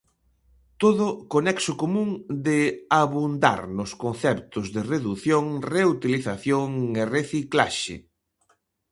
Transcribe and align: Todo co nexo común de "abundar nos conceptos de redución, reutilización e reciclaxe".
Todo 0.81 1.07
co 1.29 1.37
nexo 1.47 1.73
común 1.81 2.09
de 2.47 2.59
"abundar 3.03 3.61
nos 3.77 3.91
conceptos 4.03 4.65
de 4.75 4.81
redución, 4.93 5.45
reutilización 5.75 6.69
e 7.01 7.03
reciclaxe". 7.17 7.95